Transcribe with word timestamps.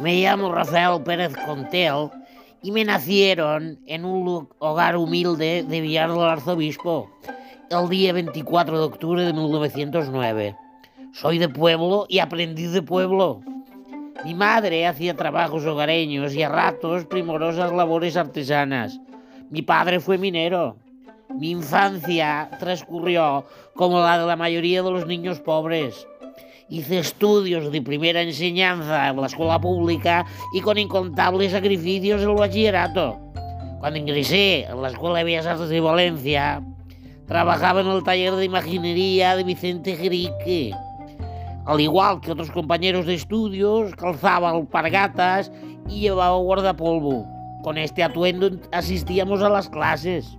Me 0.00 0.20
llamo 0.20 0.52
Rafael 0.52 1.02
Pérez 1.02 1.34
Contel 1.44 2.10
y 2.62 2.70
me 2.70 2.84
nacieron 2.84 3.80
en 3.86 4.04
un 4.04 4.48
hogar 4.60 4.96
humilde 4.96 5.64
de 5.64 5.80
Villar 5.80 6.12
del 6.12 6.22
Arzobispo 6.22 7.10
el 7.68 7.88
día 7.88 8.12
24 8.12 8.78
de 8.78 8.84
octubre 8.84 9.24
de 9.24 9.32
1909. 9.32 10.56
Soy 11.12 11.38
de 11.38 11.48
pueblo 11.48 12.06
y 12.08 12.20
aprendí 12.20 12.66
de 12.66 12.80
pueblo. 12.80 13.40
Mi 14.24 14.34
madre 14.34 14.86
hacía 14.86 15.16
trabajos 15.16 15.66
hogareños 15.66 16.32
y 16.32 16.44
a 16.44 16.48
ratos 16.48 17.04
primorosas 17.06 17.72
labores 17.72 18.16
artesanas. 18.16 19.00
Mi 19.50 19.62
padre 19.62 19.98
fue 19.98 20.16
minero. 20.16 20.76
Mi 21.34 21.50
infancia 21.50 22.50
transcurrió 22.60 23.46
como 23.74 23.98
la 24.00 24.16
de 24.16 24.26
la 24.26 24.36
mayoría 24.36 24.80
de 24.80 24.92
los 24.92 25.06
niños 25.08 25.40
pobres. 25.40 26.06
Hice 26.70 26.98
estudios 26.98 27.72
de 27.72 27.80
primera 27.80 28.20
enseñanza 28.20 29.08
en 29.08 29.16
la 29.18 29.26
escuela 29.26 29.58
pública 29.58 30.26
y 30.52 30.60
con 30.60 30.76
incontables 30.76 31.52
sacrificios 31.52 32.20
el 32.20 32.34
bachillerato. 32.34 33.18
Cuando 33.80 33.98
ingresé 33.98 34.64
en 34.64 34.82
la 34.82 34.88
Escuela 34.88 35.18
de 35.18 35.24
Bellas 35.24 35.46
Artes 35.46 35.70
de 35.70 35.80
Valencia, 35.80 36.62
trabajaba 37.26 37.80
en 37.80 37.86
el 37.86 38.02
taller 38.02 38.34
de 38.34 38.44
imaginería 38.44 39.34
de 39.34 39.44
Vicente 39.44 39.96
Jerique. 39.96 40.74
Al 41.64 41.80
igual 41.80 42.20
que 42.20 42.32
otros 42.32 42.50
compañeros 42.50 43.06
de 43.06 43.14
estudios, 43.14 43.94
calzaba 43.94 44.50
alpargatas 44.50 45.50
y 45.88 46.00
llevaba 46.00 46.36
guardapolvo. 46.36 47.26
Con 47.62 47.78
este 47.78 48.02
atuendo 48.02 48.50
asistíamos 48.72 49.42
a 49.42 49.48
las 49.48 49.70
clases. 49.70 50.37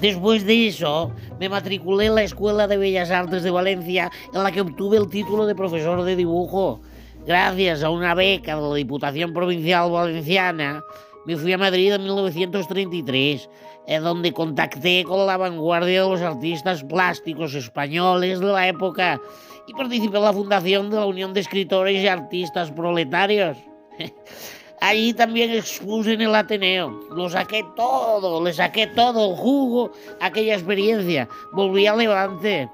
Después 0.00 0.44
de 0.44 0.68
eso, 0.68 1.10
me 1.40 1.48
matriculé 1.48 2.06
en 2.06 2.14
la 2.16 2.22
Escuela 2.22 2.66
de 2.66 2.76
Bellas 2.76 3.10
Artes 3.10 3.42
de 3.42 3.50
Valencia, 3.50 4.10
en 4.34 4.42
la 4.42 4.52
que 4.52 4.60
obtuve 4.60 4.98
el 4.98 5.08
título 5.08 5.46
de 5.46 5.54
profesor 5.54 6.02
de 6.02 6.16
dibujo. 6.16 6.82
Gracias 7.26 7.82
a 7.82 7.88
una 7.88 8.14
beca 8.14 8.56
de 8.56 8.62
la 8.62 8.74
Diputación 8.74 9.32
Provincial 9.32 9.90
Valenciana, 9.90 10.84
me 11.26 11.36
fui 11.36 11.52
a 11.52 11.58
Madrid 11.58 11.92
en 11.92 12.04
1933, 12.04 13.48
en 13.88 14.02
donde 14.04 14.32
contacté 14.32 15.02
con 15.02 15.26
la 15.26 15.36
vanguardia 15.36 16.04
de 16.04 16.08
los 16.08 16.20
artistas 16.20 16.84
plásticos 16.84 17.54
españoles 17.54 18.38
de 18.38 18.46
la 18.46 18.68
época 18.68 19.20
y 19.66 19.72
participé 19.72 20.18
en 20.18 20.22
la 20.22 20.32
fundación 20.32 20.90
de 20.90 20.96
la 20.96 21.06
Unión 21.06 21.34
de 21.34 21.40
Escritores 21.40 22.00
y 22.00 22.06
Artistas 22.06 22.70
Proletarios. 22.70 23.56
Allí 24.80 25.14
también 25.14 25.50
expuse 25.50 26.12
en 26.12 26.20
el 26.22 26.34
Ateneo. 26.34 27.00
Lo 27.14 27.28
saqué 27.28 27.64
todo, 27.74 28.44
le 28.44 28.52
saqué 28.52 28.86
todo 28.86 29.30
el 29.30 29.36
jugo 29.36 29.92
a 30.20 30.26
aquella 30.26 30.54
experiencia. 30.54 31.28
Volví 31.52 31.86
a 31.86 31.96
Levante 31.96 32.68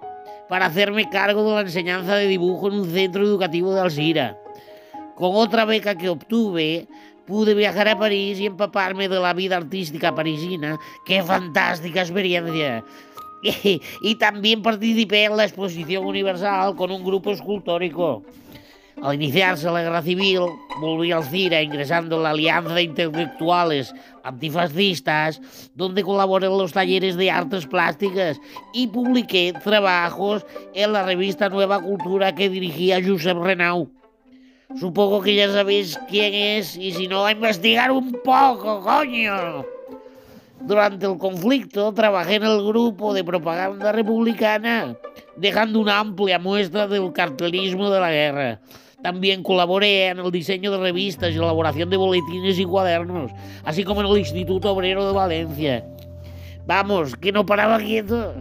para 0.49 0.67
hacerme 0.67 1.09
cargo 1.09 1.45
de 1.45 1.55
la 1.55 1.61
enseñanza 1.63 2.17
de 2.17 2.27
dibujo 2.27 2.69
en 2.69 2.75
un 2.75 2.91
centro 2.91 3.23
educativo 3.23 3.73
de 3.73 3.81
Alcira. 3.81 4.39
Con 5.15 5.37
otra 5.37 5.65
beca 5.65 5.95
que 5.97 6.09
obtuve, 6.09 6.89
pude 7.27 7.55
viajar 7.55 7.89
a 7.89 7.99
París 7.99 8.41
y 8.41 8.47
empaparme 8.47 9.09
de 9.09 9.21
la 9.21 9.33
vida 9.33 9.57
artística 9.57 10.15
parisina. 10.15 10.79
¡Qué 11.07 11.23
fantástica 11.23 12.01
experiencia! 12.01 12.85
Y, 14.03 14.15
también 14.15 14.63
participé 14.63 15.25
en 15.25 15.37
la 15.37 15.45
exposición 15.45 16.05
universal 16.05 16.77
con 16.77 16.93
un 16.93 17.03
grupo 17.03 17.33
escultórico. 17.33 18.23
Al 19.01 19.15
iniciarse 19.15 19.71
la 19.71 19.83
guerra 19.83 20.03
civil, 20.03 20.41
volví 20.81 21.13
al 21.13 21.25
CIRA 21.25 21.63
ingresando 21.63 22.17
en 22.17 22.23
la 22.25 22.31
Alianza 22.31 22.75
de 22.75 22.83
Intelectuales 22.83 23.95
Antifascistas, 24.23 25.41
donde 25.75 26.03
colaboré 26.03 26.47
en 26.47 26.59
los 26.59 26.73
talleres 26.73 27.17
de 27.17 27.31
artes 27.31 27.67
plásticas 27.67 28.41
y 28.75 28.89
publiqué 28.89 29.55
trabajos 29.65 30.45
en 30.75 30.93
la 30.93 31.05
revista 31.05 31.49
Nueva 31.49 31.81
Cultura 31.81 32.35
que 32.35 32.51
dirigía 32.51 33.01
Josep 33.05 33.39
Renau. 33.39 33.91
Supongo 34.79 35.21
que 35.21 35.35
ya 35.35 35.51
sabéis 35.51 35.99
quién 36.09 36.35
es 36.35 36.77
y 36.77 36.93
si 36.93 37.09
no, 37.09 37.25
a 37.25 37.33
investigar 37.33 37.91
un 37.91 38.13
poco, 38.25 38.81
coño. 38.81 39.65
Durante 40.61 41.07
el 41.07 41.19
conflicto 41.19 41.93
trabajé 41.93 42.37
en 42.37 42.45
el 42.45 42.65
grupo 42.65 43.13
de 43.13 43.25
propaganda 43.25 43.91
republicana, 43.91 44.97
dejando 45.37 45.81
una 45.81 45.99
amplia 45.99 46.39
muestra 46.39 46.87
del 46.87 47.13
cartelismo 47.13 47.91
de 47.91 48.01
la 48.01 48.11
guerra. 48.11 48.61
También 49.03 49.43
colaboré 49.43 50.09
en 50.09 50.21
el 50.21 50.31
diseño 50.31 50.71
de 50.71 50.79
revistas 50.79 51.33
y 51.33 51.37
elaboración 51.37 51.91
de 51.91 51.97
boletines 51.97 52.59
y 52.59 52.65
cuadernos, 52.65 53.33
así 53.65 53.83
como 53.83 54.01
en 54.01 54.07
el 54.07 54.19
Instituto 54.19 54.73
Obrero 54.73 55.07
de 55.07 55.13
Valencia. 55.13 55.85
Vamos, 56.67 57.17
que 57.17 57.33
no 57.33 57.45
paraba 57.45 57.79
quieto. 57.79 58.33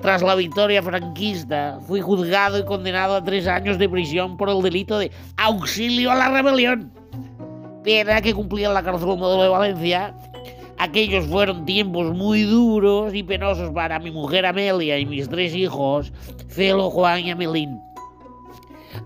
Tras 0.00 0.22
la 0.22 0.34
victoria 0.34 0.82
franquista, 0.82 1.78
fui 1.86 2.00
juzgado 2.00 2.58
y 2.58 2.64
condenado 2.64 3.16
a 3.16 3.24
tres 3.24 3.46
años 3.46 3.76
de 3.76 3.88
prisión 3.88 4.36
por 4.36 4.48
el 4.48 4.62
delito 4.62 4.98
de 4.98 5.10
auxilio 5.36 6.10
a 6.10 6.14
la 6.14 6.30
rebelión. 6.30 6.90
Pena 7.82 8.20
que 8.22 8.32
cumplía 8.32 8.68
en 8.68 8.74
la 8.74 8.82
cárcel 8.82 9.08
modelo 9.08 9.42
de 9.42 9.48
Valencia. 9.48 10.14
Aquellos 10.80 11.26
fueron 11.26 11.66
tiempos 11.66 12.16
muy 12.16 12.44
duros 12.44 13.12
y 13.12 13.22
penosos 13.22 13.70
para 13.70 13.98
mi 13.98 14.10
mujer 14.10 14.46
Amelia 14.46 14.98
y 14.98 15.04
mis 15.04 15.28
tres 15.28 15.54
hijos, 15.54 16.10
Felo, 16.48 16.88
Juan 16.88 17.20
y 17.20 17.30
Amelín. 17.30 17.78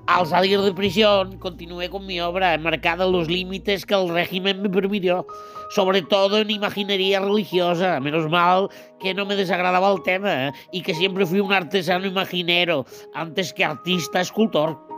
Al 0.07 0.25
salir 0.25 0.61
de 0.61 0.73
prisión, 0.73 1.37
continué 1.39 1.91
con 1.91 2.07
mi 2.07 2.21
obra, 2.21 2.55
enmarcada 2.55 3.07
en 3.07 3.11
los 3.11 3.27
límites 3.27 3.85
que 3.85 3.95
el 3.95 4.09
régimen 4.09 4.63
me 4.63 4.69
permitió, 4.69 5.27
sobre 5.71 6.03
todo 6.03 6.39
en 6.39 6.53
imaginería 6.53 7.19
religiosa. 7.19 7.99
Menos 7.99 8.31
mal 8.31 8.69
que 9.01 9.13
no 9.13 9.27
me 9.27 9.35
desagradaba 9.35 9.93
el 9.93 10.01
tema 10.05 10.47
¿eh? 10.47 10.53
y 10.71 10.81
que 10.81 10.95
siempre 10.95 11.27
fui 11.27 11.41
un 11.41 11.53
artesano 11.53 12.07
imaginero 12.07 12.87
antes 13.15 13.53
que 13.53 13.65
artista 13.65 14.21
escultor 14.21 14.94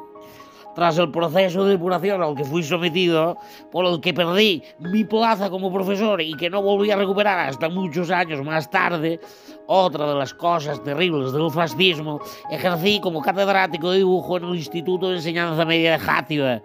tras 0.77 0.99
el 0.99 1.11
proceso 1.11 1.65
de 1.65 1.71
depuración 1.71 2.23
al 2.23 2.35
que 2.37 2.45
fui 2.45 2.63
sometido, 2.63 3.39
por 3.73 3.87
el 3.87 3.99
que 3.99 4.13
perdí 4.13 4.63
mi 4.79 5.05
plaza 5.05 5.49
como 5.49 5.73
profesor 5.73 6.21
y 6.21 6.35
que 6.35 6.51
no 6.51 6.61
volví 6.61 6.91
a 6.91 6.97
recuperar 6.97 7.49
hasta 7.49 7.71
muchos 7.71 8.11
años 8.11 8.45
más 8.45 8.71
tarde, 8.71 9.19
otra 9.67 10.07
de 10.07 10.15
las 10.15 10.35
cosas 10.35 10.85
terribles 10.85 11.33
del 11.33 11.51
fascismo, 11.51 12.21
ejercí 12.51 13.01
como 13.01 13.23
catedrático 13.23 13.91
de 13.91 13.99
dibujo 13.99 14.37
en 14.37 14.45
el 14.45 14.57
Instituto 14.57 15.09
de 15.09 15.17
Enseñanza 15.17 15.65
Media 15.65 15.93
de 15.93 15.99
Játiva 15.99 16.61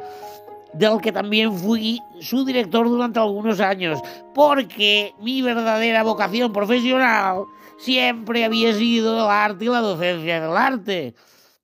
del 0.74 1.02
que 1.02 1.12
también 1.12 1.54
fui 1.54 2.00
su 2.22 2.46
director 2.46 2.88
durante 2.88 3.20
algunos 3.20 3.60
años, 3.60 4.00
porque 4.34 5.14
mi 5.20 5.42
verdadera 5.42 6.04
vocación 6.04 6.54
profesional 6.54 7.44
siempre 7.78 8.46
había 8.46 8.74
sido 8.74 9.16
el 9.16 9.30
arte 9.30 9.66
y 9.66 9.68
la 9.68 9.82
docencia 9.82 10.40
del 10.40 10.56
arte. 10.56 11.14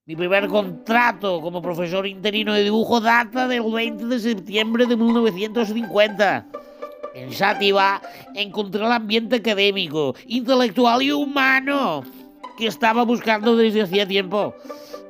Mi 0.08 0.16
primer 0.16 0.48
contrato 0.48 1.42
como 1.42 1.62
profesor 1.62 2.08
interino 2.08 2.54
de 2.54 2.64
dibujo 2.64 3.02
data 3.02 3.46
del 3.46 3.62
20 3.62 4.06
de 4.06 4.20
septiembre 4.20 4.86
de 4.86 4.96
1950. 4.96 6.46
En 7.14 7.34
Sátiva 7.34 8.02
encontré 8.34 8.86
el 8.86 8.92
ambiente 8.94 9.36
académico, 9.36 10.16
intelectual 10.28 11.02
y 11.02 11.12
humano 11.12 12.06
que 12.58 12.68
estaba 12.68 13.04
buscando 13.04 13.58
desde 13.58 13.82
hacía 13.82 14.08
tiempo. 14.08 14.56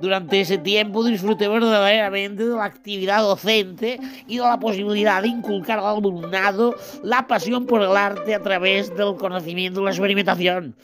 Durante 0.01 0.41
ese 0.41 0.57
tiempo 0.57 1.03
disfruté 1.03 1.47
verdaderamente 1.47 2.47
de 2.47 2.55
la 2.55 2.65
actividad 2.65 3.21
docente 3.21 3.99
y 4.25 4.37
de 4.37 4.43
la 4.43 4.59
posibilidad 4.59 5.21
de 5.21 5.27
inculcar 5.27 5.77
al 5.77 5.97
alumnado 5.97 6.75
la 7.03 7.27
pasión 7.27 7.67
por 7.67 7.83
el 7.83 7.95
arte 7.95 8.33
a 8.33 8.41
través 8.41 8.89
del 8.97 9.15
conocimiento 9.15 9.79
y 9.79 9.83
la 9.83 9.91
experimentación 9.91 10.75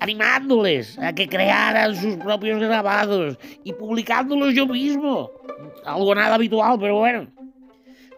animándoles 0.00 0.98
a 0.98 1.14
que 1.14 1.28
crearan 1.28 1.94
sus 1.94 2.16
propios 2.16 2.58
grabados 2.58 3.38
y 3.62 3.72
publicándolos 3.72 4.54
yo 4.54 4.66
mismo. 4.66 5.30
Algo 5.84 6.14
nada 6.14 6.34
habitual, 6.34 6.78
pero 6.80 6.98
bueno. 6.98 7.28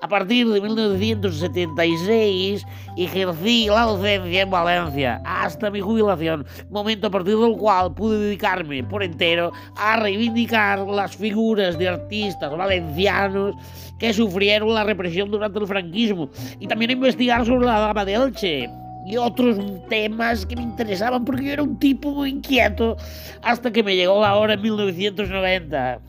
A 0.01 0.09
partir 0.09 0.49
de 0.49 0.61
1976 0.61 2.67
ejercí 2.97 3.67
la 3.69 3.83
docencia 3.83 4.43
en 4.43 4.51
Valencia 4.51 5.23
hasta 5.25 5.71
mi 5.71 5.81
jubilación, 5.81 6.45
momento 6.71 7.07
a 7.07 7.11
partir 7.11 7.37
del 7.37 7.57
cual 7.57 7.95
pude 7.95 8.19
dedicarme 8.19 8.83
por 8.83 9.05
entero 9.05 9.53
a 9.77 10.01
reivindicar 10.01 10.81
las 10.81 11.17
figuras 11.17 11.79
de 11.79 11.89
artistas 11.89 12.51
valencianos 12.51 13.55
que 14.01 14.13
sufrieron 14.13 14.75
la 14.75 14.83
represión 14.83 15.31
durante 15.31 15.61
el 15.61 15.69
franquismo 15.69 16.29
y 16.59 16.67
también 16.67 16.91
a 16.91 16.95
investigar 16.95 17.47
sobre 17.47 17.67
la 17.67 17.79
dama 17.79 18.05
de 18.05 18.15
Elche, 18.15 18.69
y 19.07 19.17
otros 19.17 19.59
temas 19.89 20.47
que 20.47 20.57
me 20.57 20.63
interesaban 20.63 21.25
porque 21.25 21.45
yo 21.45 21.53
era 21.53 21.63
un 21.63 21.79
tipo 21.79 22.11
muy 22.11 22.31
inquieto 22.31 22.97
hasta 23.43 23.73
que 23.73 23.83
me 23.83 23.97
llegó 23.97 24.21
la 24.21 24.37
hora 24.37 24.55
en 24.55 24.63
1990 24.63 26.01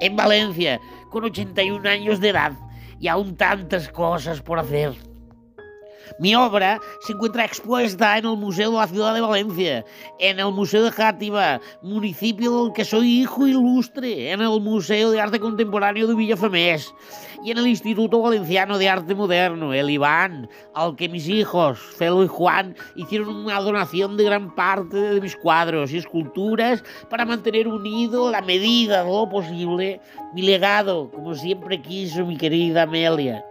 en 0.00 0.16
Valencia 0.16 0.80
con 1.10 1.24
81 1.24 1.88
años 1.88 2.20
de 2.20 2.30
edad 2.30 2.52
y 2.98 3.08
aún 3.08 3.36
tantas 3.36 3.88
cosas 3.88 4.42
por 4.42 4.58
hacer. 4.58 5.09
Mi 6.18 6.34
obra 6.34 6.80
se 7.00 7.12
encuentra 7.12 7.44
expuesta 7.44 8.18
en 8.18 8.26
el 8.26 8.36
Museo 8.36 8.70
de 8.70 8.76
la 8.78 8.86
Ciudad 8.86 9.14
de 9.14 9.20
Valencia, 9.20 9.84
en 10.18 10.40
el 10.40 10.52
Museo 10.52 10.82
de 10.82 10.90
Játiva, 10.90 11.60
municipio 11.82 12.64
del 12.64 12.72
que 12.72 12.84
soy 12.84 13.20
hijo 13.20 13.46
ilustre, 13.46 14.32
en 14.32 14.40
el 14.40 14.60
Museo 14.60 15.10
de 15.10 15.20
Arte 15.20 15.40
Contemporáneo 15.40 16.06
de 16.06 16.14
Villafamés 16.14 16.92
y 17.42 17.50
en 17.50 17.58
el 17.58 17.66
Instituto 17.66 18.20
Valenciano 18.20 18.76
de 18.78 18.88
Arte 18.88 19.14
Moderno, 19.14 19.72
el 19.72 19.90
Iván, 19.90 20.48
al 20.74 20.96
que 20.96 21.08
mis 21.08 21.28
hijos, 21.28 21.78
Felo 21.78 22.22
y 22.24 22.28
Juan, 22.28 22.76
hicieron 22.96 23.34
una 23.34 23.60
donación 23.60 24.16
de 24.16 24.24
gran 24.24 24.54
parte 24.54 24.96
de 24.96 25.20
mis 25.20 25.36
cuadros 25.36 25.92
y 25.92 25.98
esculturas 25.98 26.82
para 27.08 27.24
mantener 27.24 27.68
unido, 27.68 28.30
la 28.30 28.42
medida 28.42 29.04
de 29.04 29.10
lo 29.10 29.28
posible, 29.28 30.00
mi 30.34 30.42
legado, 30.42 31.10
como 31.10 31.34
siempre 31.34 31.80
quiso 31.80 32.26
mi 32.26 32.36
querida 32.36 32.82
Amelia. 32.82 33.44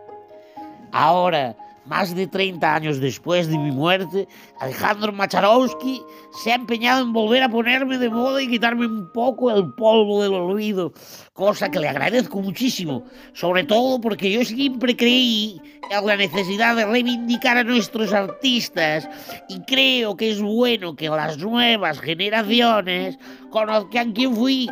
Ahora, 0.92 1.56
más 1.86 2.16
de 2.16 2.28
30 2.28 2.76
años 2.76 3.00
después 3.00 3.48
de 3.48 3.58
mi 3.58 3.72
muerte, 3.72 4.28
Alejandro 4.60 5.12
Macharowski 5.12 6.02
se 6.44 6.52
ha 6.52 6.56
empeñado 6.56 7.04
en 7.04 7.14
volver 7.14 7.44
a 7.44 7.50
ponerme 7.50 7.98
de 7.98 8.10
moda 8.10 8.42
y 8.42 8.48
quitarme 8.48 8.86
un 8.86 9.12
poco 9.12 9.52
el 9.52 9.74
polvo 9.74 10.22
del 10.22 10.34
olvido, 10.34 10.94
cosa 11.34 11.70
que 11.70 11.80
le 11.80 11.90
agradezco 11.90 12.42
muchísimo, 12.42 13.06
sobre 13.34 13.64
todo 13.64 14.00
porque 14.02 14.32
yo 14.32 14.44
siempre 14.46 14.96
creí 14.96 15.62
en 15.90 16.06
la 16.06 16.16
necesidad 16.16 16.76
de 16.76 16.86
reivindicar 16.86 17.58
a 17.58 17.64
nuestros 17.64 18.14
artistas 18.14 19.10
y 19.48 19.62
creo 19.62 20.16
que 20.16 20.32
es 20.32 20.42
bueno 20.42 20.96
que 20.96 21.10
las 21.10 21.38
nuevas 21.38 22.00
generaciones 22.00 23.18
conozcan 23.50 24.14
quién 24.14 24.36
fui 24.36 24.70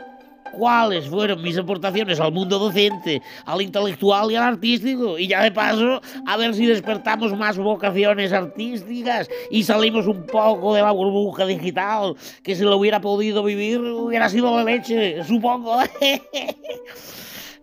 cuáles 0.51 1.07
fueron 1.07 1.41
mis 1.41 1.57
aportaciones 1.57 2.19
al 2.19 2.31
mundo 2.31 2.59
docente, 2.59 3.21
al 3.45 3.61
intelectual 3.61 4.31
y 4.31 4.35
al 4.35 4.43
artístico. 4.43 5.17
Y 5.17 5.27
ya 5.27 5.43
de 5.43 5.51
paso, 5.51 6.01
a 6.25 6.37
ver 6.37 6.53
si 6.53 6.65
despertamos 6.65 7.35
más 7.37 7.57
vocaciones 7.57 8.33
artísticas 8.33 9.29
y 9.51 9.63
salimos 9.63 10.07
un 10.07 10.25
poco 10.25 10.73
de 10.73 10.81
la 10.81 10.91
burbuja 10.91 11.45
digital, 11.45 12.15
que 12.43 12.55
si 12.55 12.63
lo 12.63 12.77
hubiera 12.77 13.01
podido 13.01 13.43
vivir 13.43 13.79
hubiera 13.79 14.29
sido 14.29 14.55
la 14.55 14.63
leche, 14.63 15.23
supongo. 15.23 15.77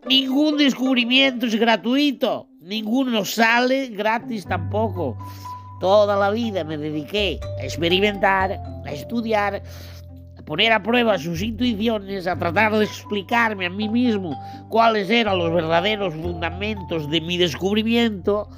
Ningún 0.09 0.59
descubrimiento 0.59 1.47
es 1.47 1.55
gratuito, 1.55 2.49
ninguno 2.61 3.25
sale 3.25 3.87
gratis 3.89 4.45
tampoco. 4.45 5.17
Toda 5.81 6.17
la 6.17 6.31
vida 6.31 6.63
me 6.63 6.77
dediqué 6.77 7.41
a 7.59 7.65
experimentar, 7.65 8.61
a 8.85 8.93
estudiar, 8.93 9.63
poner 10.45 10.73
a 10.73 10.83
prueba 10.83 11.19
sus 11.19 11.43
intuiciones, 11.43 12.27
a 12.27 12.39
tratar 12.39 12.77
de 12.77 12.85
explicarme 12.85 13.67
a 13.67 13.71
mí 13.71 13.89
mismo 13.89 14.39
cuáles 14.69 15.11
eran 15.11 15.39
los 15.39 15.53
verdaderos 15.53 16.15
fundamentos 16.15 17.11
de 17.11 17.21
mi 17.21 17.37
descubrimiento 17.37 18.49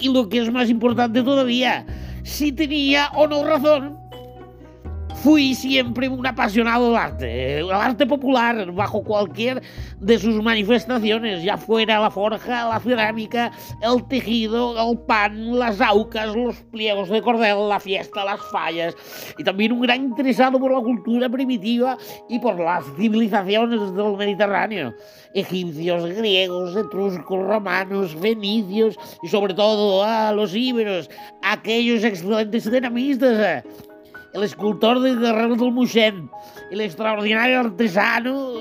y 0.00 0.12
lo 0.12 0.28
que 0.28 0.38
es 0.38 0.52
más 0.52 0.70
importante 0.70 1.22
todavía, 1.22 1.86
si 2.22 2.52
tenía 2.52 3.08
o 3.14 3.26
no 3.26 3.44
razón. 3.44 3.98
Fui 5.22 5.54
siempre 5.54 6.08
un 6.08 6.26
apasionado 6.26 6.86
del 6.88 6.96
arte, 6.96 7.58
el 7.60 7.70
arte 7.70 8.04
popular, 8.06 8.72
bajo 8.72 9.04
cualquier 9.04 9.62
de 10.00 10.18
sus 10.18 10.42
manifestaciones, 10.42 11.44
ya 11.44 11.56
fuera 11.56 12.00
la 12.00 12.10
forja, 12.10 12.68
la 12.68 12.80
cerámica, 12.80 13.52
el 13.80 14.04
tejido, 14.08 14.74
el 14.76 14.98
pan, 14.98 15.56
las 15.56 15.80
aucas, 15.80 16.34
los 16.34 16.56
pliegos 16.72 17.08
de 17.08 17.22
cordel, 17.22 17.68
la 17.68 17.78
fiesta, 17.78 18.24
las 18.24 18.40
fallas, 18.50 18.96
y 19.38 19.44
también 19.44 19.70
un 19.70 19.82
gran 19.82 20.02
interesado 20.02 20.58
por 20.58 20.72
la 20.72 20.80
cultura 20.80 21.28
primitiva 21.28 21.96
y 22.28 22.40
por 22.40 22.58
las 22.58 22.84
civilizaciones 22.96 23.94
del 23.94 24.16
Mediterráneo, 24.16 24.92
egipcios, 25.34 26.04
griegos, 26.16 26.74
etruscos, 26.74 27.46
romanos, 27.46 28.16
fenicios 28.20 28.98
y 29.22 29.28
sobre 29.28 29.54
todo 29.54 30.02
a 30.02 30.32
los 30.32 30.52
íberos, 30.52 31.08
aquellos 31.42 32.02
excelentes 32.02 32.68
dinamistas 32.68 33.62
el 34.34 34.42
escultor 34.42 35.00
de 35.00 35.14
Guerrero 35.14 35.56
del 35.56 35.72
Muxén, 35.72 36.30
el 36.70 36.80
extraordinario 36.80 37.60
artesano 37.60 38.52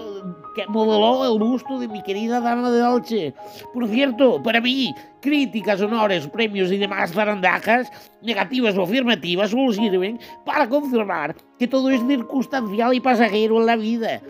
que 0.55 0.67
modeló 0.67 1.31
el 1.31 1.39
busto 1.39 1.79
de 1.79 1.87
mi 1.87 2.03
querida 2.03 2.41
dama 2.41 2.69
de 2.71 2.79
Dolce. 2.79 3.33
Por 3.73 3.87
cierto, 3.87 4.41
para 4.43 4.59
mí, 4.59 4.93
críticas, 5.21 5.81
honores, 5.81 6.27
premios 6.27 6.71
y 6.71 6.77
demás 6.77 7.13
zarandajas, 7.13 7.89
negativas 8.21 8.77
o 8.77 8.83
afirmativas, 8.83 9.51
solo 9.51 9.71
sirven 9.71 10.19
para 10.45 10.67
confirmar 10.67 11.35
que 11.57 11.67
todo 11.67 11.89
es 11.89 12.05
circunstancial 12.05 12.93
y 12.93 12.99
pasajero 12.99 13.59
en 13.59 13.65
la 13.65 13.75
vida. 13.77 14.21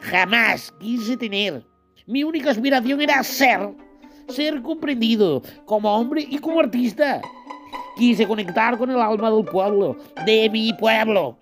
Jamás 0.00 0.72
quise 0.78 1.16
tener. 1.16 1.66
Mi 2.06 2.22
única 2.22 2.50
aspiración 2.50 3.00
era 3.00 3.24
ser, 3.24 3.74
ser 4.28 4.62
comprendido 4.62 5.42
como 5.64 5.92
hombre 5.92 6.24
y 6.28 6.38
como 6.38 6.60
artista. 6.60 7.20
Quise 7.96 8.26
conectar 8.26 8.76
con 8.76 8.90
el 8.90 9.00
alma 9.00 9.30
del 9.30 9.44
pueblo, 9.44 9.96
de 10.24 10.50
mi 10.50 10.72
pueblo, 10.74 11.38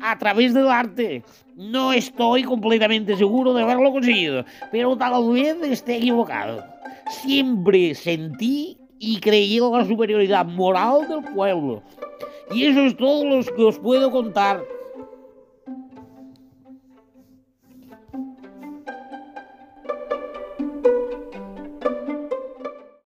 a 0.00 0.18
través 0.18 0.54
del 0.54 0.68
arte. 0.68 1.22
No 1.56 1.92
estoy 1.92 2.42
completamente 2.42 3.16
seguro 3.16 3.52
de 3.52 3.62
haberlo 3.62 3.92
conseguido, 3.92 4.44
pero 4.72 4.96
tal 4.96 5.30
vez 5.32 5.56
esté 5.62 5.98
equivocado. 5.98 6.64
Siempre 7.10 7.94
sentí 7.94 8.78
y 8.98 9.20
creí 9.20 9.58
en 9.58 9.72
la 9.72 9.84
superioridad 9.84 10.46
moral 10.46 11.06
del 11.08 11.22
pueblo. 11.34 11.82
Y 12.52 12.64
eso 12.64 12.80
es 12.80 12.96
todo 12.96 13.24
lo 13.24 13.42
que 13.44 13.62
os 13.62 13.78
puedo 13.78 14.10
contar 14.10 14.62